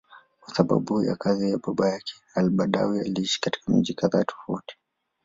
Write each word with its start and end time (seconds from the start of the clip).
Kwa 0.41 0.53
sababu 0.55 1.03
ya 1.03 1.15
kazi 1.15 1.51
ya 1.51 1.57
baba 1.57 1.89
yake, 1.89 2.13
al-Badawi 2.35 2.99
aliishi 2.99 3.41
katika 3.41 3.71
miji 3.71 3.93
kadhaa 3.93 4.23
tofauti. 4.23 4.77